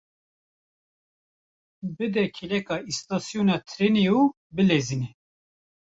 Bide 1.95 2.23
kêleka 2.35 2.75
îstasyona 2.89 3.57
trênê 3.69 4.05
û 4.19 4.21
bilezîne! 4.55 5.09